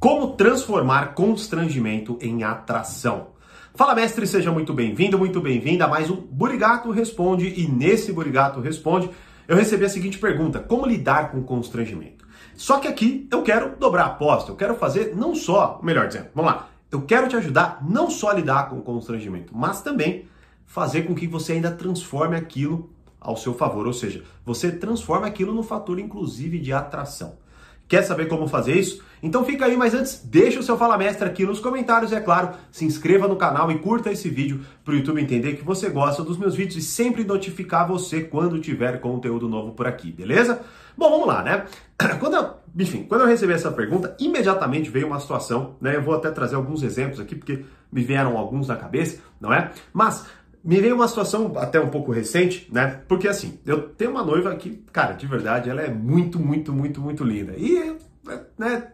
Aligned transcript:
Como 0.00 0.28
transformar 0.28 1.12
constrangimento 1.12 2.16
em 2.22 2.42
atração. 2.42 3.32
Fala 3.74 3.94
mestre, 3.94 4.26
seja 4.26 4.50
muito 4.50 4.72
bem-vindo, 4.72 5.18
muito 5.18 5.42
bem-vinda 5.42 5.84
a 5.84 5.88
mais 5.88 6.08
um 6.08 6.16
Burigato 6.16 6.90
Responde 6.90 7.52
e 7.54 7.68
nesse 7.68 8.10
Burigato 8.10 8.60
Responde 8.60 9.10
eu 9.46 9.54
recebi 9.54 9.84
a 9.84 9.90
seguinte 9.90 10.16
pergunta: 10.16 10.58
como 10.58 10.86
lidar 10.86 11.30
com 11.30 11.42
constrangimento? 11.42 12.26
Só 12.56 12.78
que 12.78 12.88
aqui 12.88 13.28
eu 13.30 13.42
quero 13.42 13.76
dobrar 13.76 14.04
a 14.04 14.06
aposta, 14.06 14.50
eu 14.50 14.56
quero 14.56 14.74
fazer 14.74 15.14
não 15.14 15.34
só, 15.34 15.78
melhor 15.82 16.08
dizendo, 16.08 16.28
vamos 16.34 16.50
lá, 16.50 16.70
eu 16.90 17.02
quero 17.02 17.28
te 17.28 17.36
ajudar 17.36 17.86
não 17.86 18.08
só 18.08 18.30
a 18.30 18.34
lidar 18.34 18.70
com 18.70 18.80
constrangimento, 18.80 19.54
mas 19.54 19.82
também 19.82 20.24
fazer 20.64 21.02
com 21.02 21.14
que 21.14 21.26
você 21.26 21.52
ainda 21.52 21.72
transforme 21.72 22.36
aquilo 22.36 22.88
ao 23.20 23.36
seu 23.36 23.52
favor, 23.52 23.86
ou 23.86 23.92
seja, 23.92 24.24
você 24.46 24.72
transforma 24.72 25.26
aquilo 25.26 25.52
no 25.52 25.62
fator 25.62 25.98
inclusive 25.98 26.58
de 26.58 26.72
atração. 26.72 27.34
Quer 27.90 28.04
saber 28.04 28.28
como 28.28 28.46
fazer 28.46 28.74
isso? 28.74 29.02
Então 29.20 29.44
fica 29.44 29.64
aí, 29.64 29.76
mas 29.76 29.94
antes, 29.94 30.22
deixa 30.24 30.60
o 30.60 30.62
seu 30.62 30.78
Fala 30.78 30.96
Mestre 30.96 31.26
aqui 31.26 31.44
nos 31.44 31.58
comentários, 31.58 32.12
é 32.12 32.20
claro, 32.20 32.50
se 32.70 32.84
inscreva 32.84 33.26
no 33.26 33.34
canal 33.34 33.68
e 33.68 33.80
curta 33.80 34.12
esse 34.12 34.28
vídeo 34.28 34.64
para 34.84 34.94
o 34.94 34.96
YouTube 34.96 35.20
entender 35.20 35.54
que 35.54 35.64
você 35.64 35.90
gosta 35.90 36.22
dos 36.22 36.38
meus 36.38 36.54
vídeos 36.54 36.76
e 36.76 36.86
sempre 36.86 37.24
notificar 37.24 37.88
você 37.88 38.22
quando 38.22 38.60
tiver 38.60 39.00
conteúdo 39.00 39.48
novo 39.48 39.72
por 39.72 39.88
aqui, 39.88 40.12
beleza? 40.12 40.60
Bom, 40.96 41.10
vamos 41.10 41.26
lá, 41.26 41.42
né? 41.42 41.64
Quando 42.20 42.36
eu, 42.36 42.54
enfim, 42.78 43.04
quando 43.08 43.22
eu 43.22 43.26
recebi 43.26 43.52
essa 43.52 43.72
pergunta, 43.72 44.14
imediatamente 44.20 44.88
veio 44.88 45.08
uma 45.08 45.18
situação, 45.18 45.74
né? 45.80 45.96
Eu 45.96 46.02
vou 46.02 46.14
até 46.14 46.30
trazer 46.30 46.54
alguns 46.54 46.82
exemplos 46.84 47.18
aqui, 47.18 47.34
porque 47.34 47.64
me 47.90 48.02
vieram 48.02 48.38
alguns 48.38 48.68
na 48.68 48.76
cabeça, 48.76 49.18
não 49.40 49.52
é? 49.52 49.72
Mas 49.92 50.26
me 50.62 50.80
veio 50.80 50.94
uma 50.94 51.08
situação 51.08 51.52
até 51.56 51.80
um 51.80 51.88
pouco 51.88 52.12
recente, 52.12 52.68
né? 52.70 53.00
Porque 53.08 53.26
assim, 53.26 53.58
eu 53.64 53.88
tenho 53.88 54.10
uma 54.10 54.22
noiva 54.22 54.54
que, 54.56 54.82
cara, 54.92 55.14
de 55.14 55.26
verdade, 55.26 55.70
ela 55.70 55.80
é 55.80 55.88
muito, 55.88 56.38
muito, 56.38 56.72
muito, 56.72 57.00
muito 57.00 57.24
linda. 57.24 57.54
E, 57.56 57.96
né, 58.58 58.88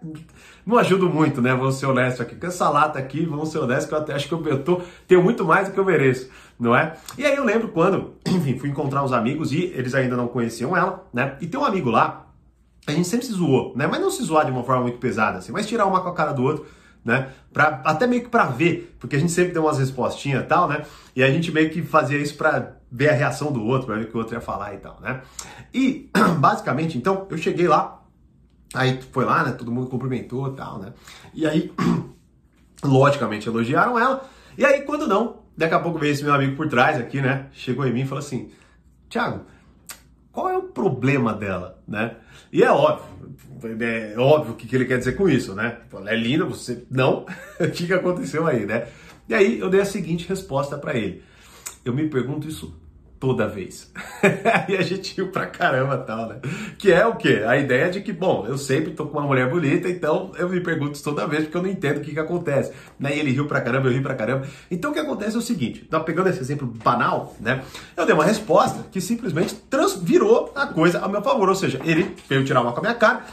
não 0.65 0.79
ajudo 0.79 1.09
muito, 1.09 1.43
né? 1.43 1.55
Vou 1.55 1.73
ser 1.73 1.87
honesto 1.87 2.23
aqui. 2.23 2.37
Com 2.37 2.47
essa 2.47 2.69
lata 2.69 2.99
aqui, 2.99 3.25
vamos 3.27 3.49
ser 3.51 3.59
honestos, 3.59 3.87
que 3.87 3.95
eu 3.95 3.99
até 3.99 4.15
acho 4.15 4.29
que 4.29 4.35
eu, 4.35 4.47
eu 4.47 4.63
tô, 4.63 4.81
tenho 5.09 5.23
muito 5.23 5.45
mais 5.45 5.69
do 5.69 5.75
que 5.75 5.81
eu 5.81 5.85
mereço, 5.85 6.31
não 6.59 6.75
é? 6.75 6.97
E 7.19 7.25
aí 7.25 7.35
eu 7.35 7.45
lembro 7.45 7.69
quando, 7.69 8.15
enfim, 8.27 8.59
fui 8.59 8.69
encontrar 8.69 9.03
uns 9.03 9.13
amigos 9.13 9.53
e 9.53 9.65
eles 9.75 9.95
ainda 9.95 10.17
não 10.17 10.29
conheciam 10.29 10.77
ela, 10.77 11.05
né? 11.13 11.37
E 11.41 11.47
tem 11.49 11.59
um 11.59 11.65
amigo 11.65 11.91
lá, 11.91 12.27
a 12.87 12.93
gente 12.93 13.09
sempre 13.09 13.27
se 13.27 13.33
zoou, 13.33 13.73
né? 13.77 13.89
Mas 13.89 14.01
não 14.01 14.11
se 14.11 14.23
zoar 14.23 14.45
de 14.45 14.53
uma 14.53 14.63
forma 14.63 14.83
muito 14.83 14.99
pesada, 14.99 15.39
assim, 15.39 15.51
mas 15.51 15.67
tirar 15.67 15.87
uma 15.87 16.01
com 16.01 16.09
a 16.09 16.15
cara 16.15 16.33
do 16.33 16.45
outro 16.45 16.67
né? 17.07 17.29
Pra, 17.53 17.81
até 17.85 18.05
meio 18.07 18.25
que 18.25 18.29
para 18.29 18.47
ver, 18.47 18.97
porque 18.99 19.15
a 19.15 19.19
gente 19.19 19.31
sempre 19.31 19.53
tem 19.53 19.63
umas 19.63 19.79
respostinhas 19.79 20.43
e 20.43 20.47
tal, 20.47 20.69
né? 20.69 20.85
E 21.15 21.23
a 21.23 21.31
gente 21.31 21.53
meio 21.53 21.71
que 21.71 21.81
fazia 21.81 22.19
isso 22.19 22.37
para 22.37 22.73
ver 22.91 23.11
a 23.11 23.13
reação 23.13 23.53
do 23.53 23.65
outro, 23.65 23.87
para 23.87 23.97
ver 23.97 24.07
o 24.07 24.09
que 24.09 24.17
o 24.17 24.19
outro 24.19 24.35
ia 24.35 24.41
falar 24.41 24.75
e 24.75 24.79
tal, 24.79 24.99
né? 25.01 25.23
E 25.73 26.11
basicamente, 26.39 26.99
então, 26.99 27.29
eu 27.31 27.39
cheguei 27.39 27.69
lá, 27.69 28.03
aí 28.75 29.01
foi 29.13 29.25
lá, 29.25 29.45
né? 29.45 29.53
Todo 29.53 29.71
mundo 29.71 29.89
cumprimentou 29.89 30.53
e 30.53 30.57
tal, 30.57 30.81
né? 30.81 30.93
E 31.33 31.47
aí, 31.47 31.73
logicamente, 32.83 33.49
elogiaram 33.49 33.97
ela. 33.97 34.29
E 34.59 34.65
aí, 34.65 34.83
quando 34.83 35.07
não, 35.07 35.45
daqui 35.57 35.75
a 35.75 35.79
pouco 35.79 36.01
veio 36.01 36.13
esse 36.13 36.25
meu 36.25 36.35
amigo 36.35 36.57
por 36.57 36.69
trás 36.69 36.99
aqui, 36.99 37.21
né? 37.21 37.47
Chegou 37.53 37.87
em 37.87 37.93
mim 37.93 38.01
e 38.01 38.07
falou 38.07 38.19
assim: 38.23 38.51
Thiago, 39.09 39.43
qual 40.37 40.51
é 40.51 40.59
o 40.59 40.65
problema 40.65 41.33
dela, 41.33 41.83
né? 41.89 42.15
E 42.53 42.63
é 42.63 42.71
óbvio, 42.71 43.07
é 43.81 44.19
óbvio 44.19 44.53
o 44.53 44.55
que 44.55 44.77
ele 44.77 44.85
quer 44.85 44.99
dizer 44.99 45.17
com 45.17 45.31
isso, 45.31 45.55
né? 45.55 45.79
Ela 45.91 46.11
é 46.11 46.15
linda, 46.15 46.45
você 46.45 46.85
não. 46.93 47.25
o 47.59 47.71
que, 47.71 47.87
que 47.87 47.95
aconteceu 47.95 48.47
aí, 48.47 48.67
né? 48.67 48.87
E 49.27 49.35
aí 49.35 49.59
eu 49.59 49.71
dei 49.71 49.81
a 49.81 49.85
seguinte 49.87 50.29
resposta 50.29 50.77
para 50.77 50.95
ele. 50.95 51.23
Eu 51.83 51.95
me 51.95 52.07
pergunto 52.11 52.47
isso 52.47 52.79
toda 53.19 53.49
vez. 53.49 53.91
e 54.69 54.77
a 54.77 54.83
gente 54.83 55.15
riu 55.17 55.29
pra 55.29 55.47
caramba 55.47 55.99
tal, 55.99 56.29
né? 56.29 56.37
Que 56.79 56.93
é 56.93 57.07
o 57.07 57.17
quê? 57.17 57.43
A 57.47 57.57
ideia 57.57 57.91
de 57.91 58.01
que, 58.01 58.13
bom, 58.13 58.47
eu 58.47 58.59
sempre 58.59 58.93
tô 58.93 59.07
com 59.07 59.19
uma 59.19 59.27
mulher 59.27 59.49
bonita, 59.49 59.89
então 59.89 60.33
eu 60.37 60.49
me 60.49 60.61
pergunto 60.61 61.03
toda 61.03 61.27
vez 61.27 61.45
porque 61.45 61.57
eu 61.57 61.63
não 61.63 61.71
entendo 61.71 61.99
o 61.99 62.01
que 62.01 62.13
que 62.13 62.21
acontece. 62.21 62.73
Né? 62.99 63.17
E 63.17 63.21
ele 63.21 63.31
riu 63.31 63.47
pra 63.47 63.61
caramba, 63.61 63.89
eu 63.89 63.93
ri 63.93 64.01
pra 64.01 64.15
caramba. 64.15 64.47
Então 64.71 64.91
o 64.91 64.95
que 64.95 65.01
acontece 65.01 65.37
é 65.37 65.39
o 65.39 65.43
seguinte, 65.43 65.85
tá 65.85 66.01
pegando 66.01 66.29
esse 66.29 66.41
exemplo 66.41 66.67
banal, 66.67 67.35
né? 67.41 67.63
Eu 67.97 68.05
dei 68.05 68.15
uma 68.15 68.25
resposta 68.25 68.87
que 68.91 69.01
simplesmente 69.01 69.55
trans 69.55 69.97
virou 69.97 70.53
a 70.55 70.67
coisa 70.67 71.01
a 71.01 71.09
meu 71.09 71.23
favor, 71.23 71.49
ou 71.49 71.55
seja, 71.55 71.81
ele 71.85 72.15
veio 72.29 72.45
tirar 72.45 72.61
uma 72.61 72.73
com 72.73 72.79
a 72.79 72.83
minha 72.83 72.95
cara. 72.95 73.25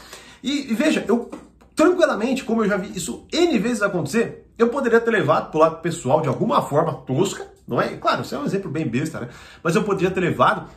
E, 0.42 0.70
e 0.70 0.74
veja, 0.74 1.04
eu 1.08 1.30
tranquilamente, 1.74 2.44
como 2.44 2.62
eu 2.64 2.68
já 2.68 2.76
vi 2.76 2.96
isso 2.96 3.26
N 3.32 3.58
vezes 3.58 3.82
acontecer, 3.82 4.50
eu 4.56 4.68
poderia 4.68 5.00
ter 5.00 5.10
levado 5.10 5.50
pro 5.50 5.60
lado 5.60 5.80
pessoal 5.80 6.20
de 6.20 6.28
alguma 6.28 6.62
forma 6.62 6.92
tosca, 6.92 7.46
não 7.66 7.80
é? 7.80 7.96
Claro, 7.96 8.22
isso 8.22 8.34
é 8.34 8.38
um 8.38 8.44
exemplo 8.44 8.70
bem 8.70 8.86
besta, 8.86 9.20
né? 9.20 9.28
Mas 9.62 9.74
eu 9.74 9.82
poderia 9.82 10.10
ter 10.10 10.20
levado 10.20 10.68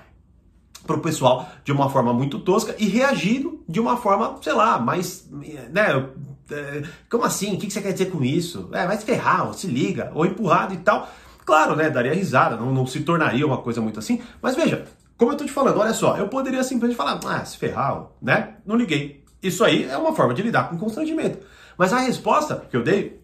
pro 0.85 0.99
pessoal 0.99 1.49
de 1.63 1.71
uma 1.71 1.89
forma 1.89 2.13
muito 2.13 2.39
tosca 2.39 2.75
e 2.79 2.87
reagido 2.87 3.63
de 3.67 3.79
uma 3.79 3.97
forma, 3.97 4.37
sei 4.41 4.53
lá, 4.53 4.79
mais, 4.79 5.27
né? 5.71 6.09
É, 6.49 6.83
como 7.09 7.25
assim? 7.25 7.55
O 7.55 7.57
que 7.59 7.69
você 7.69 7.81
quer 7.81 7.91
dizer 7.91 8.09
com 8.09 8.23
isso? 8.23 8.69
É, 8.71 8.87
vai 8.87 8.97
se 8.97 9.05
ferrar, 9.05 9.47
ou 9.47 9.53
se 9.53 9.67
liga, 9.67 10.11
ou 10.15 10.25
empurrado 10.25 10.73
e 10.73 10.77
tal. 10.77 11.09
Claro, 11.45 11.75
né? 11.75 11.89
Daria 11.89 12.13
risada, 12.13 12.55
não, 12.55 12.73
não 12.73 12.87
se 12.87 13.01
tornaria 13.01 13.45
uma 13.45 13.57
coisa 13.57 13.81
muito 13.81 13.99
assim. 13.99 14.21
Mas 14.41 14.55
veja, 14.55 14.85
como 15.17 15.31
eu 15.31 15.37
tô 15.37 15.43
te 15.45 15.51
falando, 15.51 15.79
olha 15.79 15.93
só, 15.93 16.15
eu 16.17 16.27
poderia 16.29 16.63
simplesmente 16.63 16.97
falar, 16.97 17.19
ah, 17.25 17.43
se 17.43 17.57
ferrar, 17.57 18.07
né? 18.21 18.55
Não 18.65 18.75
liguei. 18.75 19.26
Isso 19.41 19.63
aí 19.63 19.85
é 19.85 19.97
uma 19.97 20.13
forma 20.13 20.33
de 20.33 20.41
lidar 20.41 20.69
com 20.69 20.77
constrangimento. 20.77 21.39
Mas 21.77 21.93
a 21.93 21.99
resposta 21.99 22.63
que 22.69 22.75
eu 22.75 22.83
dei 22.83 23.19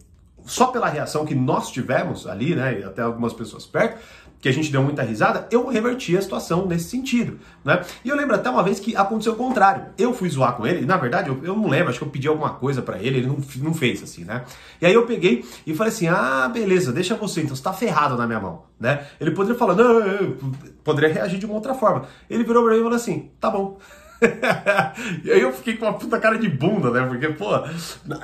só 0.45 0.67
pela 0.67 0.87
reação 0.87 1.25
que 1.25 1.35
nós 1.35 1.71
tivemos 1.71 2.27
ali, 2.27 2.55
né, 2.55 2.79
e 2.79 2.83
até 2.83 3.01
algumas 3.01 3.33
pessoas 3.33 3.65
perto, 3.65 3.99
que 4.43 4.49
a 4.49 4.51
gente 4.51 4.69
deu 4.69 4.83
muita 4.83 5.01
risada, 5.01 5.47
eu 5.49 5.65
reverti 5.69 6.17
a 6.17 6.21
situação 6.21 6.65
nesse 6.65 6.89
sentido, 6.89 7.39
né? 7.63 7.81
E 8.03 8.09
eu 8.09 8.15
lembro 8.17 8.35
até 8.35 8.49
uma 8.49 8.61
vez 8.61 8.77
que 8.77 8.93
aconteceu 8.93 9.31
o 9.31 9.35
contrário. 9.37 9.85
Eu 9.97 10.13
fui 10.13 10.29
zoar 10.29 10.57
com 10.57 10.67
ele, 10.67 10.85
na 10.85 10.97
verdade 10.97 11.29
eu, 11.29 11.39
eu 11.45 11.55
não 11.55 11.69
lembro, 11.69 11.89
acho 11.89 11.97
que 11.97 12.03
eu 12.03 12.09
pedi 12.09 12.27
alguma 12.27 12.49
coisa 12.55 12.81
para 12.81 12.99
ele, 12.99 13.19
ele 13.19 13.27
não, 13.27 13.37
não 13.61 13.73
fez 13.73 14.03
assim, 14.03 14.25
né? 14.25 14.43
E 14.81 14.85
aí 14.85 14.93
eu 14.93 15.05
peguei 15.05 15.45
e 15.65 15.73
falei 15.73 15.93
assim: 15.93 16.09
ah, 16.09 16.49
beleza, 16.53 16.91
deixa 16.91 17.15
você, 17.15 17.41
então 17.41 17.55
você 17.55 17.63
tá 17.63 17.71
ferrado 17.71 18.17
na 18.17 18.27
minha 18.27 18.39
mão, 18.41 18.63
né? 18.77 19.07
Ele 19.17 19.31
poderia 19.31 19.57
falar, 19.57 19.75
não, 19.75 20.01
eu 20.01 20.37
poderia 20.83 21.13
reagir 21.13 21.39
de 21.39 21.45
uma 21.45 21.55
outra 21.55 21.73
forma. 21.73 22.05
Ele 22.29 22.43
virou 22.43 22.63
pra 22.65 22.73
mim 22.73 22.79
e 22.79 22.83
falou 22.83 22.97
assim: 22.97 23.31
tá 23.39 23.49
bom. 23.49 23.79
e 25.23 25.31
aí 25.31 25.41
eu 25.41 25.51
fiquei 25.53 25.75
com 25.75 25.85
uma 25.85 25.97
puta 25.97 26.19
cara 26.19 26.37
de 26.37 26.49
bunda, 26.49 26.89
né? 26.91 27.05
Porque, 27.07 27.29
pô, 27.29 27.49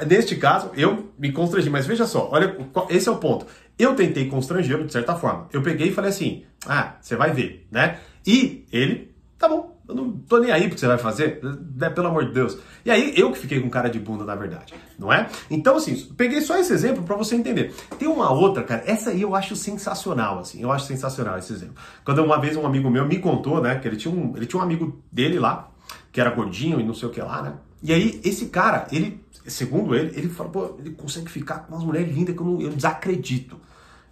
neste 0.07 0.35
caso, 0.35 0.71
eu 0.75 1.11
me 1.17 1.31
constrangi. 1.31 1.69
Mas 1.69 1.85
veja 1.85 2.05
só, 2.05 2.29
olha, 2.31 2.55
esse 2.89 3.09
é 3.09 3.11
o 3.11 3.17
ponto. 3.17 3.45
Eu 3.77 3.95
tentei 3.95 4.27
constrangê-lo 4.27 4.85
de 4.85 4.91
certa 4.91 5.15
forma. 5.15 5.47
Eu 5.53 5.61
peguei 5.61 5.87
e 5.89 5.93
falei 5.93 6.09
assim: 6.09 6.43
ah, 6.67 6.95
você 6.99 7.15
vai 7.15 7.31
ver, 7.31 7.67
né? 7.71 7.99
E 8.25 8.65
ele, 8.71 9.15
tá 9.37 9.47
bom, 9.47 9.79
eu 9.89 9.95
não 9.95 10.11
tô 10.11 10.37
nem 10.37 10.51
aí 10.51 10.67
porque 10.67 10.79
você 10.79 10.87
vai 10.87 10.99
fazer, 10.99 11.41
né? 11.75 11.89
Pelo 11.89 12.07
amor 12.07 12.25
de 12.25 12.31
Deus. 12.31 12.57
E 12.85 12.91
aí 12.91 13.13
eu 13.17 13.31
que 13.31 13.39
fiquei 13.39 13.59
com 13.59 13.69
cara 13.69 13.89
de 13.89 13.99
bunda, 13.99 14.23
na 14.23 14.35
verdade, 14.35 14.73
não 14.99 15.11
é? 15.11 15.27
Então, 15.49 15.77
assim, 15.77 15.95
peguei 16.15 16.41
só 16.41 16.57
esse 16.57 16.71
exemplo 16.71 17.03
para 17.03 17.15
você 17.15 17.35
entender. 17.35 17.73
Tem 17.97 18.07
uma 18.07 18.31
outra, 18.31 18.63
cara, 18.63 18.83
essa 18.85 19.09
aí 19.09 19.21
eu 19.21 19.35
acho 19.35 19.55
sensacional, 19.55 20.39
assim, 20.39 20.61
eu 20.61 20.71
acho 20.71 20.85
sensacional 20.85 21.39
esse 21.39 21.51
exemplo. 21.51 21.75
Quando 22.05 22.23
uma 22.23 22.39
vez 22.39 22.55
um 22.55 22.67
amigo 22.67 22.89
meu 22.89 23.07
me 23.07 23.17
contou, 23.17 23.59
né, 23.61 23.79
que 23.79 23.87
ele 23.87 23.97
tinha 23.97 24.13
um, 24.13 24.37
ele 24.37 24.45
tinha 24.45 24.59
um 24.59 24.63
amigo 24.63 25.01
dele 25.11 25.39
lá, 25.39 25.71
que 26.11 26.19
era 26.19 26.29
gordinho 26.29 26.79
e 26.79 26.83
não 26.83 26.93
sei 26.93 27.07
o 27.07 27.11
que 27.11 27.21
lá, 27.21 27.41
né? 27.41 27.53
E 27.81 27.93
aí, 27.93 28.19
esse 28.23 28.47
cara, 28.47 28.87
ele, 28.91 29.23
segundo 29.45 29.95
ele, 29.95 30.17
ele 30.17 30.29
falou, 30.29 30.51
pô, 30.51 30.75
ele 30.79 30.91
consegue 30.91 31.29
ficar 31.29 31.59
com 31.59 31.73
umas 31.73 31.83
mulheres 31.83 32.13
lindas 32.13 32.35
que 32.35 32.41
eu, 32.41 32.45
não, 32.45 32.61
eu 32.61 32.71
desacredito. 32.71 33.59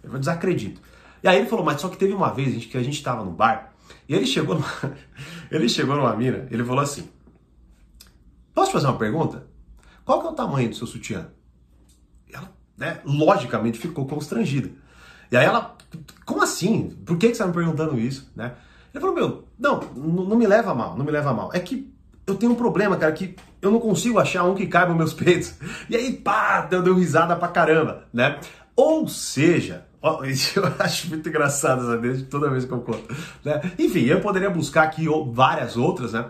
Eu 0.02 0.18
desacredito. 0.18 0.80
E 1.22 1.28
aí 1.28 1.38
ele 1.38 1.48
falou, 1.48 1.64
mas 1.64 1.80
só 1.80 1.88
que 1.88 1.96
teve 1.96 2.12
uma 2.12 2.32
vez 2.32 2.52
gente, 2.52 2.68
que 2.68 2.78
a 2.78 2.82
gente 2.82 3.02
tava 3.02 3.24
no 3.24 3.32
bar, 3.32 3.74
e 4.08 4.14
ele 4.14 4.26
chegou 4.26 4.54
numa, 4.54 4.96
ele 5.50 5.68
chegou 5.68 5.96
numa 5.96 6.14
mina, 6.16 6.46
ele 6.50 6.64
falou 6.64 6.82
assim, 6.82 7.08
posso 8.54 8.72
fazer 8.72 8.86
uma 8.86 8.98
pergunta? 8.98 9.46
Qual 10.04 10.20
que 10.20 10.26
é 10.28 10.30
o 10.30 10.34
tamanho 10.34 10.70
do 10.70 10.76
seu 10.76 10.86
sutiã? 10.86 11.28
Ela, 12.32 12.50
né, 12.76 13.00
logicamente 13.04 13.78
ficou 13.78 14.06
constrangida. 14.06 14.70
E 15.30 15.36
aí 15.36 15.44
ela, 15.44 15.76
como 16.24 16.42
assim? 16.42 16.90
Por 17.04 17.18
que, 17.18 17.28
que 17.28 17.34
você 17.34 17.42
tá 17.42 17.46
me 17.46 17.52
perguntando 17.52 17.98
isso, 17.98 18.30
né? 18.34 18.54
Ele 18.98 19.00
falou, 19.00 19.14
meu, 19.14 19.44
não, 19.56 19.80
não 19.94 20.36
me 20.36 20.46
leva 20.46 20.74
mal, 20.74 20.96
não 20.96 21.04
me 21.04 21.12
leva 21.12 21.32
mal. 21.32 21.50
É 21.52 21.60
que 21.60 21.94
eu 22.26 22.34
tenho 22.34 22.52
um 22.52 22.56
problema, 22.56 22.96
cara, 22.96 23.12
que 23.12 23.36
eu 23.62 23.70
não 23.70 23.78
consigo 23.78 24.18
achar 24.18 24.42
um 24.44 24.54
que 24.54 24.66
caiba 24.66 24.88
nos 24.88 24.98
meus 24.98 25.12
peitos. 25.14 25.54
E 25.88 25.96
aí, 25.96 26.12
pá, 26.12 26.62
deu, 26.62 26.82
deu 26.82 26.94
risada 26.94 27.36
pra 27.36 27.46
caramba, 27.46 28.08
né? 28.12 28.40
Ou 28.74 29.06
seja, 29.06 29.86
ó, 30.02 30.22
eu 30.24 30.74
acho 30.80 31.08
muito 31.08 31.28
engraçado 31.28 31.86
sabe? 31.86 32.24
toda 32.24 32.50
vez 32.50 32.64
que 32.64 32.72
eu 32.72 32.80
conto. 32.80 33.14
Né? 33.44 33.72
Enfim, 33.78 34.04
eu 34.04 34.20
poderia 34.20 34.50
buscar 34.50 34.82
aqui 34.82 35.06
várias 35.32 35.76
outras, 35.76 36.12
né? 36.12 36.28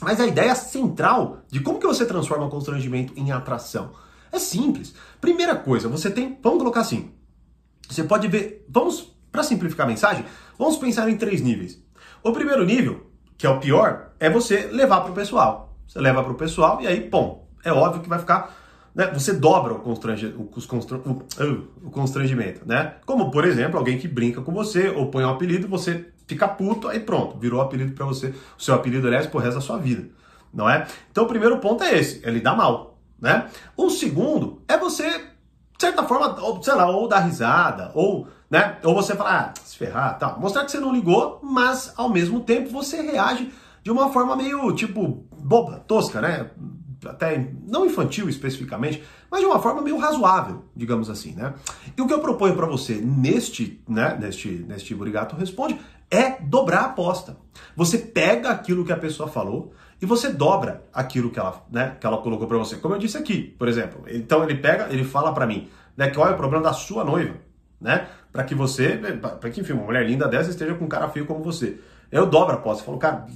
Mas 0.00 0.20
a 0.20 0.26
ideia 0.26 0.54
central 0.56 1.42
de 1.48 1.60
como 1.60 1.78
que 1.78 1.86
você 1.86 2.04
transforma 2.04 2.46
o 2.46 2.50
constrangimento 2.50 3.12
em 3.16 3.30
atração 3.30 3.92
é 4.32 4.38
simples. 4.40 4.94
Primeira 5.20 5.54
coisa, 5.54 5.88
você 5.88 6.10
tem, 6.10 6.36
vamos 6.42 6.58
colocar 6.58 6.80
assim, 6.80 7.12
você 7.88 8.02
pode 8.02 8.26
ver, 8.26 8.66
vamos, 8.68 9.16
para 9.30 9.44
simplificar 9.44 9.86
a 9.86 9.88
mensagem, 9.88 10.24
vamos 10.58 10.76
pensar 10.76 11.08
em 11.08 11.16
três 11.16 11.40
níveis. 11.40 11.83
O 12.24 12.32
primeiro 12.32 12.64
nível, 12.64 13.10
que 13.36 13.46
é 13.46 13.50
o 13.50 13.60
pior, 13.60 14.12
é 14.18 14.30
você 14.30 14.66
levar 14.72 15.02
para 15.02 15.12
o 15.12 15.14
pessoal. 15.14 15.76
Você 15.86 16.00
leva 16.00 16.22
para 16.22 16.32
o 16.32 16.36
pessoal 16.36 16.80
e 16.80 16.86
aí, 16.86 17.02
pum, 17.02 17.42
é 17.62 17.70
óbvio 17.70 18.00
que 18.00 18.08
vai 18.08 18.18
ficar. 18.18 18.56
Né, 18.94 19.10
você 19.12 19.34
dobra 19.34 19.74
o, 19.74 19.80
constrange, 19.80 20.28
uh, 20.28 21.68
o, 21.84 21.90
constrangimento, 21.90 22.62
né? 22.64 22.94
Como, 23.04 23.30
por 23.30 23.44
exemplo, 23.44 23.76
alguém 23.76 23.98
que 23.98 24.08
brinca 24.08 24.40
com 24.40 24.52
você 24.52 24.88
ou 24.88 25.10
põe 25.10 25.22
um 25.22 25.28
apelido, 25.28 25.68
você 25.68 26.06
fica 26.26 26.48
puto, 26.48 26.88
aí 26.88 27.00
pronto, 27.00 27.36
virou 27.36 27.60
apelido 27.60 27.92
para 27.92 28.06
você. 28.06 28.32
O 28.56 28.62
seu 28.62 28.74
apelido, 28.74 29.06
aliás, 29.06 29.26
pro 29.26 29.40
resto 29.40 29.56
da 29.56 29.60
sua 29.60 29.76
vida, 29.76 30.08
não 30.52 30.70
é? 30.70 30.86
Então, 31.10 31.24
o 31.24 31.28
primeiro 31.28 31.58
ponto 31.58 31.84
é 31.84 31.98
esse, 31.98 32.26
é 32.26 32.30
lidar 32.30 32.56
mal. 32.56 32.96
né? 33.20 33.48
O 33.76 33.90
segundo 33.90 34.62
é 34.66 34.78
você, 34.78 35.10
de 35.10 35.80
certa 35.80 36.04
forma, 36.04 36.36
sei 36.62 36.74
lá, 36.74 36.88
ou 36.88 37.06
dar 37.06 37.20
risada, 37.20 37.90
ou, 37.94 38.28
né? 38.54 38.78
Ou 38.84 38.94
você 38.94 39.16
falar, 39.16 39.52
ah, 39.52 39.60
se 39.64 39.76
ferrar, 39.76 40.16
tal. 40.16 40.38
Mostrar 40.38 40.64
que 40.64 40.70
você 40.70 40.78
não 40.78 40.92
ligou, 40.92 41.40
mas 41.42 41.92
ao 41.96 42.08
mesmo 42.08 42.38
tempo 42.38 42.70
você 42.70 43.02
reage 43.02 43.52
de 43.82 43.90
uma 43.90 44.12
forma 44.12 44.36
meio, 44.36 44.72
tipo, 44.76 45.26
boba, 45.36 45.80
tosca, 45.88 46.20
né? 46.20 46.50
Até 47.04 47.50
não 47.66 47.84
infantil 47.84 48.28
especificamente, 48.28 49.02
mas 49.28 49.40
de 49.40 49.46
uma 49.46 49.58
forma 49.58 49.82
meio 49.82 49.98
razoável, 49.98 50.66
digamos 50.74 51.10
assim, 51.10 51.34
né? 51.34 51.52
E 51.96 52.00
o 52.00 52.06
que 52.06 52.14
eu 52.14 52.20
proponho 52.20 52.54
para 52.54 52.64
você 52.64 52.94
neste, 52.94 53.82
né, 53.88 54.16
neste, 54.20 54.48
neste 54.48 54.94
Burigato 54.94 55.34
Responde 55.34 55.76
é 56.08 56.40
dobrar 56.40 56.82
a 56.82 56.86
aposta. 56.86 57.36
Você 57.74 57.98
pega 57.98 58.50
aquilo 58.50 58.84
que 58.84 58.92
a 58.92 58.96
pessoa 58.96 59.28
falou 59.28 59.72
e 60.00 60.06
você 60.06 60.30
dobra 60.30 60.84
aquilo 60.92 61.28
que 61.28 61.40
ela, 61.40 61.60
né, 61.72 61.96
que 62.00 62.06
ela 62.06 62.18
colocou 62.18 62.46
para 62.46 62.58
você. 62.58 62.76
Como 62.76 62.94
eu 62.94 62.98
disse 63.00 63.18
aqui, 63.18 63.42
por 63.58 63.66
exemplo. 63.66 64.04
Então 64.08 64.44
ele 64.44 64.54
pega, 64.54 64.86
ele 64.92 65.02
fala 65.02 65.34
para 65.34 65.44
mim, 65.44 65.68
né, 65.96 66.08
que 66.08 66.20
olha 66.20 66.34
o 66.34 66.36
problema 66.36 66.62
da 66.62 66.72
sua 66.72 67.04
noiva, 67.04 67.34
né? 67.80 68.08
Para 68.32 68.44
que 68.44 68.54
você, 68.54 68.98
para 69.40 69.50
que 69.50 69.60
enfim, 69.60 69.72
uma 69.72 69.84
mulher 69.84 70.06
linda 70.06 70.26
dessa 70.26 70.50
esteja 70.50 70.74
com 70.74 70.84
um 70.84 70.88
cara 70.88 71.08
feio 71.08 71.26
como 71.26 71.42
você. 71.42 71.78
Eu 72.10 72.26
dobro 72.26 72.54
a 72.54 72.58
aposta, 72.58 72.84
falo, 72.84 72.98
cara, 72.98 73.26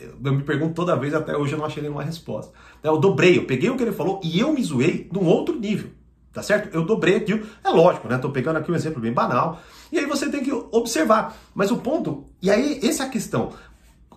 eu 0.00 0.32
me 0.32 0.42
pergunto 0.42 0.74
toda 0.74 0.96
vez, 0.96 1.14
até 1.14 1.36
hoje 1.36 1.52
eu 1.52 1.58
não 1.58 1.66
achei 1.66 1.82
nenhuma 1.82 2.02
resposta. 2.02 2.52
Eu 2.82 2.98
dobrei, 2.98 3.38
eu 3.38 3.46
peguei 3.46 3.70
o 3.70 3.76
que 3.76 3.82
ele 3.82 3.92
falou 3.92 4.20
e 4.22 4.40
eu 4.40 4.52
me 4.52 4.62
zoei 4.62 5.08
num 5.12 5.26
outro 5.26 5.58
nível. 5.58 5.90
Tá 6.32 6.42
certo? 6.42 6.74
Eu 6.74 6.84
dobrei 6.84 7.16
aquilo. 7.16 7.46
É 7.62 7.68
lógico, 7.68 8.08
né? 8.08 8.16
Tô 8.16 8.30
pegando 8.30 8.56
aqui 8.56 8.72
um 8.72 8.74
exemplo 8.74 9.02
bem 9.02 9.12
banal. 9.12 9.60
E 9.92 9.98
aí 9.98 10.06
você 10.06 10.30
tem 10.30 10.42
que 10.42 10.50
observar. 10.50 11.36
Mas 11.54 11.70
o 11.70 11.76
ponto, 11.76 12.24
e 12.40 12.50
aí 12.50 12.80
essa 12.82 13.02
é 13.02 13.06
a 13.06 13.10
questão. 13.10 13.52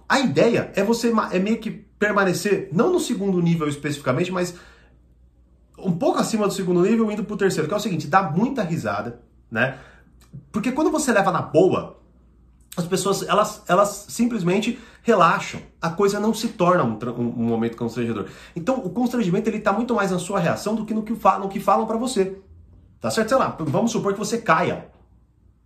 A 0.08 0.20
ideia 0.20 0.72
é 0.76 0.84
você 0.84 1.12
é 1.32 1.40
meio 1.40 1.58
que 1.58 1.72
permanecer, 1.72 2.70
não 2.72 2.94
no 2.94 3.00
segundo 3.00 3.42
nível 3.42 3.68
especificamente, 3.68 4.32
mas 4.32 4.56
um 5.78 5.92
pouco 5.92 6.20
acima 6.20 6.48
do 6.48 6.54
segundo 6.54 6.82
nível, 6.82 7.12
indo 7.12 7.24
pro 7.24 7.36
terceiro, 7.36 7.68
que 7.68 7.74
é 7.74 7.78
o 7.78 7.82
seguinte, 7.82 8.08
dá 8.08 8.24
muita 8.24 8.64
risada, 8.64 9.22
né? 9.50 9.77
Porque 10.51 10.71
quando 10.71 10.92
você 10.92 11.12
leva 11.12 11.31
na 11.31 11.42
boa, 11.42 11.97
as 12.75 12.86
pessoas 12.86 13.24
elas, 13.24 13.63
elas 13.68 14.06
simplesmente 14.09 14.80
relaxam. 15.01 15.62
A 15.81 15.89
coisa 15.89 16.19
não 16.19 16.33
se 16.33 16.50
torna 16.50 16.83
um, 16.83 16.97
um, 17.12 17.27
um 17.27 17.47
momento 17.47 17.77
constrangedor. 17.77 18.27
Então, 18.56 18.75
o 18.75 18.89
constrangimento 18.89 19.50
ele 19.50 19.57
está 19.57 19.71
muito 19.71 19.94
mais 19.94 20.12
na 20.12 20.19
sua 20.19 20.39
reação 20.39 20.75
do 20.75 20.86
que 20.86 20.94
no 20.94 21.03
que, 21.03 21.15
falam, 21.15 21.42
no 21.42 21.50
que 21.50 21.59
falam 21.59 21.86
para 21.86 21.97
você. 21.97 22.38
Tá 23.00 23.09
certo? 23.12 23.30
Sei 23.30 23.38
lá, 23.38 23.56
vamos 23.59 23.92
supor 23.92 24.13
que 24.13 24.19
você 24.19 24.39
caia, 24.39 24.88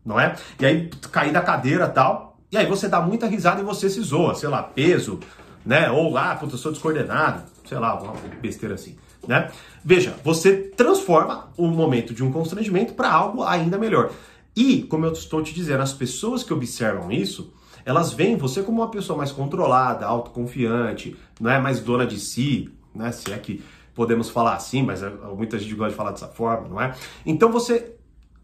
não 0.05 0.19
é? 0.19 0.35
E 0.59 0.65
aí, 0.65 0.89
cair 1.11 1.31
da 1.31 1.41
cadeira 1.41 1.87
tal, 1.87 2.37
e 2.51 2.57
aí 2.57 2.65
você 2.65 2.87
dá 2.87 2.99
muita 2.99 3.27
risada 3.27 3.61
e 3.61 3.63
você 3.63 3.89
se 3.89 4.01
zoa, 4.01 4.35
sei 4.35 4.49
lá, 4.49 4.61
peso, 4.61 5.19
né? 5.65 5.89
Ou 5.89 6.11
lá, 6.11 6.31
ah, 6.31 6.35
puta, 6.35 6.55
eu 6.55 6.57
sou 6.57 6.71
descoordenado, 6.71 7.43
sei 7.65 7.77
lá, 7.77 7.97
uma 7.99 8.13
besteira 8.41 8.75
assim, 8.75 8.97
né? 9.27 9.51
Veja, 9.83 10.15
você 10.23 10.55
transforma 10.55 11.51
o 11.57 11.67
momento 11.67 12.13
de 12.13 12.23
um 12.23 12.31
constrangimento 12.31 12.93
para 12.93 13.11
algo 13.11 13.43
ainda 13.43 13.77
melhor. 13.77 14.11
E, 14.55 14.83
como 14.83 15.05
eu 15.05 15.13
estou 15.13 15.41
te 15.41 15.53
dizendo, 15.53 15.81
as 15.81 15.93
pessoas 15.93 16.43
que 16.43 16.53
observam 16.53 17.11
isso, 17.11 17.53
elas 17.85 18.11
veem 18.11 18.35
você 18.35 18.61
como 18.61 18.81
uma 18.81 18.91
pessoa 18.91 19.17
mais 19.17 19.31
controlada, 19.31 20.05
autoconfiante, 20.05 21.15
não 21.39 21.49
é 21.49 21.59
mais 21.59 21.79
dona 21.79 22.05
de 22.05 22.19
si, 22.19 22.69
né? 22.93 23.11
Se 23.11 23.31
é 23.31 23.37
que 23.37 23.63
podemos 23.95 24.29
falar 24.29 24.55
assim, 24.55 24.83
mas 24.83 25.01
é, 25.03 25.09
muita 25.35 25.57
gente 25.57 25.73
gosta 25.75 25.91
de 25.91 25.97
falar 25.97 26.11
dessa 26.11 26.27
forma, 26.27 26.67
não 26.67 26.81
é? 26.81 26.93
Então 27.25 27.51
você, 27.51 27.95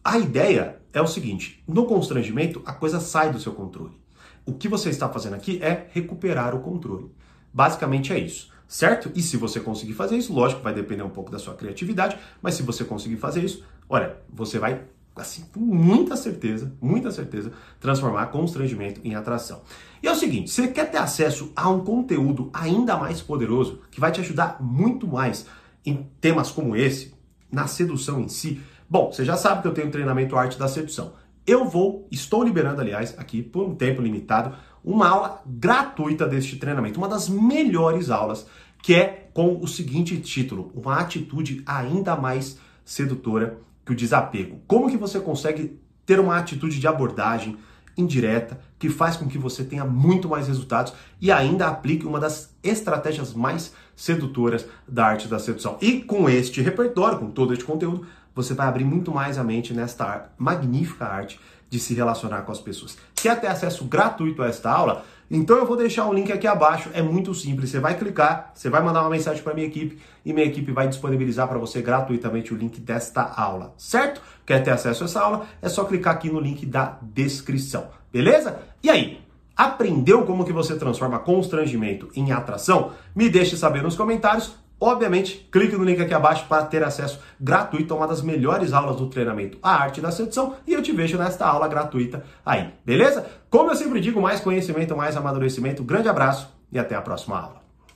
a 0.04 0.18
ideia 0.18 0.82
é 0.94 1.02
o 1.02 1.08
seguinte: 1.08 1.64
no 1.68 1.86
constrangimento 1.86 2.62
a 2.66 2.74
coisa 2.74 3.00
sai 3.00 3.32
do 3.32 3.40
seu 3.40 3.54
controle. 3.54 3.98
O 4.46 4.54
que 4.54 4.68
você 4.68 4.90
está 4.90 5.10
fazendo 5.10 5.34
aqui 5.34 5.60
é 5.62 5.88
recuperar 5.92 6.56
o 6.56 6.60
controle. 6.60 7.12
Basicamente 7.54 8.14
é 8.14 8.20
isso, 8.20 8.52
certo? 8.68 9.12
E 9.16 9.22
se 9.22 9.38
você 9.38 9.60
conseguir 9.60 9.94
fazer 9.94 10.18
isso, 10.18 10.34
lógico, 10.34 10.62
vai 10.62 10.74
depender 10.74 11.04
um 11.04 11.10
pouco 11.10 11.32
da 11.32 11.40
sua 11.40 11.54
criatividade, 11.54 12.18
mas 12.42 12.56
se 12.56 12.64
você 12.64 12.84
conseguir 12.84 13.18
fazer 13.18 13.44
isso, 13.44 13.64
olha, 13.90 14.18
você 14.30 14.60
vai 14.60 14.82
assim, 15.16 15.46
com 15.54 15.62
muita 15.62 16.18
certeza, 16.18 16.76
muita 16.82 17.10
certeza, 17.10 17.54
transformar 17.80 18.28
constrangimento 18.28 19.00
em 19.04 19.16
atração. 19.16 19.62
E 20.04 20.08
é 20.08 20.12
o 20.12 20.16
seguinte, 20.16 20.52
você 20.52 20.68
quer 20.68 20.92
ter 20.92 20.98
acesso 20.98 21.52
a 21.56 21.70
um 21.70 21.80
conteúdo 21.80 22.50
ainda 22.54 22.98
mais 22.98 23.22
poderoso, 23.22 23.80
que 23.90 24.00
vai 24.00 24.12
te 24.12 24.20
ajudar 24.20 24.58
muito 24.62 25.08
mais 25.08 25.46
em 25.86 26.06
temas 26.20 26.52
como 26.52 26.76
esse, 26.76 27.14
na 27.50 27.66
sedução 27.68 28.20
em 28.20 28.28
si? 28.28 28.62
Bom, 28.90 29.12
você 29.12 29.24
já 29.24 29.38
sabe 29.38 29.62
que 29.62 29.68
eu 29.68 29.74
tenho 29.74 29.90
treinamento 29.90 30.36
Arte 30.36 30.60
da 30.60 30.68
Sedução. 30.68 31.14
Eu 31.48 31.66
vou, 31.66 32.08
estou 32.12 32.44
liberando, 32.44 32.82
aliás, 32.82 33.14
aqui 33.18 33.44
por 33.44 33.68
um 33.68 33.76
tempo 33.76 34.02
limitado, 34.02 34.56
uma 34.84 35.08
aula 35.08 35.42
gratuita 35.46 36.28
deste 36.28 36.56
treinamento, 36.56 37.00
uma 37.00 37.08
das 37.08 37.30
melhores 37.30 38.10
aulas, 38.10 38.48
que 38.82 38.96
é 38.96 39.30
com 39.34 39.62
o 39.62 39.68
seguinte 39.68 40.18
título: 40.20 40.72
Uma 40.74 41.00
atitude 41.00 41.62
ainda 41.66 42.16
mais 42.16 42.58
sedutora 42.84 43.60
que 43.86 43.92
o 43.92 43.96
desapego. 43.96 44.60
Como 44.68 44.90
que 44.90 44.98
você 44.98 45.20
consegue 45.20 45.80
ter 46.06 46.20
uma 46.20 46.38
atitude 46.38 46.80
de 46.80 46.88
abordagem 46.88 47.58
indireta 47.98 48.60
que 48.78 48.90
faz 48.90 49.16
com 49.16 49.28
que 49.28 49.38
você 49.38 49.64
tenha 49.64 49.86
muito 49.86 50.28
mais 50.28 50.48
resultados 50.48 50.94
e 51.22 51.32
ainda 51.32 51.68
aplique 51.68 52.06
uma 52.06 52.20
das 52.20 52.54
estratégias 52.62 53.34
mais 53.34 53.74
sedutoras 53.96 54.66
da 54.88 55.06
arte 55.06 55.28
da 55.28 55.40
sedução. 55.40 55.78
E 55.82 56.02
com 56.02 56.30
este 56.30 56.62
repertório, 56.62 57.20
com 57.20 57.32
todo 57.32 57.54
este 57.54 57.64
conteúdo, 57.64 58.06
você 58.36 58.54
vai 58.54 58.68
abrir 58.68 58.84
muito 58.84 59.12
mais 59.12 59.38
a 59.38 59.44
mente 59.44 59.74
nesta 59.74 60.30
magnífica 60.38 61.06
arte 61.06 61.40
de 61.70 61.80
se 61.80 61.94
relacionar 61.94 62.42
com 62.42 62.52
as 62.52 62.60
pessoas. 62.60 62.98
Quer 63.16 63.40
ter 63.40 63.48
acesso 63.48 63.86
gratuito 63.86 64.44
a 64.44 64.48
esta 64.48 64.70
aula? 64.70 65.04
Então 65.30 65.58
eu 65.58 65.66
vou 65.66 65.76
deixar 65.76 66.06
o 66.08 66.14
link 66.14 66.32
aqui 66.32 66.46
abaixo, 66.46 66.90
é 66.94 67.02
muito 67.02 67.34
simples. 67.34 67.72
Você 67.72 67.80
vai 67.80 67.98
clicar, 67.98 68.52
você 68.54 68.70
vai 68.70 68.82
mandar 68.84 69.02
uma 69.02 69.10
mensagem 69.10 69.42
para 69.42 69.56
minha 69.56 69.66
equipe 69.66 69.98
e 70.24 70.32
minha 70.32 70.46
equipe 70.46 70.72
vai 70.72 70.88
disponibilizar 70.88 71.48
para 71.48 71.58
você 71.58 71.82
gratuitamente 71.82 72.54
o 72.54 72.58
link 72.58 72.80
desta 72.80 73.24
aula, 73.24 73.74
certo? 73.78 74.22
Quer 74.46 74.62
ter 74.64 74.72
acesso 74.72 75.04
a 75.04 75.06
essa 75.06 75.22
aula? 75.22 75.48
É 75.62 75.70
só 75.70 75.84
clicar 75.86 76.14
aqui 76.14 76.30
no 76.30 76.40
link 76.40 76.66
da 76.66 77.00
descrição, 77.02 77.88
beleza? 78.14 78.60
E 78.84 78.90
aí, 78.90 79.20
aprendeu 79.58 80.24
como 80.26 80.46
que 80.46 80.54
você 80.54 80.76
transforma 80.76 81.18
constrangimento 81.18 82.12
em 82.16 82.32
atração? 82.32 82.92
Me 83.16 83.28
deixe 83.28 83.58
saber 83.58 83.82
nos 83.82 83.96
comentários. 83.96 84.54
Obviamente, 84.80 85.48
clique 85.52 85.76
no 85.76 85.84
link 85.84 86.02
aqui 86.02 86.14
abaixo 86.14 86.46
para 86.48 86.66
ter 86.66 86.84
acesso 86.84 87.20
gratuito 87.40 87.94
a 87.94 87.98
uma 87.98 88.08
das 88.08 88.22
melhores 88.22 88.74
aulas 88.74 88.98
do 88.98 89.10
treinamento 89.10 89.58
A 89.64 89.72
Arte 89.72 90.02
da 90.02 90.12
Sedução 90.12 90.56
e 90.68 90.74
eu 90.74 90.82
te 90.82 90.92
vejo 90.92 91.18
nesta 91.18 91.46
aula 91.46 91.68
gratuita 91.68 92.24
aí, 92.46 92.74
beleza? 92.86 93.26
Como 93.50 93.72
eu 93.72 93.76
sempre 93.76 94.02
digo, 94.02 94.22
mais 94.22 94.42
conhecimento, 94.42 94.96
mais 94.96 95.16
amadurecimento. 95.16 95.84
Grande 95.84 96.10
abraço 96.10 96.50
e 96.72 96.78
até 96.78 96.96
a 96.96 97.02
próxima 97.02 97.40
aula. 97.40 97.65